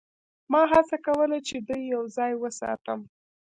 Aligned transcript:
ما 0.51 0.61
هڅه 0.73 0.97
کوله 1.05 1.37
چې 1.47 1.55
دوی 1.67 1.83
یوځای 1.93 2.33
وساتم 2.37 2.99